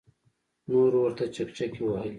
[0.69, 2.09] نورو ورته چکچکې وهلې.